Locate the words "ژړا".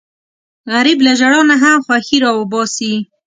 1.19-1.41